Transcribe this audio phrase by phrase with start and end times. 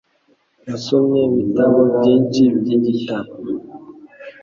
[0.67, 3.31] Yasomye ibitabo byinshi byigitabo.